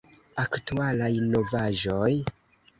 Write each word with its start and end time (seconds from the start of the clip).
Aktualaj 0.43 1.11
novaĵoj! 1.35 2.11